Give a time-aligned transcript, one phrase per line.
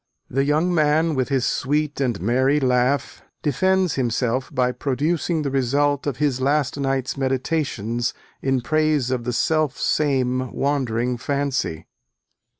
[0.31, 6.07] The young man, with his sweet and merry laugh, defends himself by producing the result
[6.07, 8.11] of his last night's meditations,
[8.41, 11.85] in praise of the selfsame wandering fancy.